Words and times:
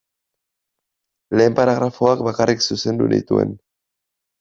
Lehen 1.39 1.59
paragrafoak 1.61 2.27
bakarrik 2.31 2.69
zuzendu 2.71 3.15
nituen. 3.17 3.59